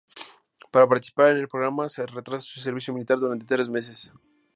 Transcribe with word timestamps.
Para 0.71 0.87
participar 0.87 1.29
en 1.31 1.37
el 1.37 1.47
programa 1.47 1.87
se 1.87 2.03
retrasa 2.07 2.43
su 2.43 2.59
servicio 2.59 2.91
militar 2.91 3.19
durante 3.19 3.45
tres 3.45 3.69
meses. 3.69 4.11